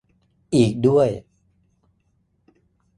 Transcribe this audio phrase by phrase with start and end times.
[0.55, 1.09] อีกด้วย